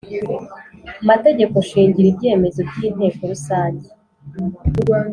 [1.09, 3.87] Mategeko nshingiro ibyemezo by inteko rusange